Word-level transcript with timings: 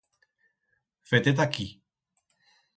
Fe-te 1.11 1.35
ta 1.37 1.43
aquí. 1.47 1.67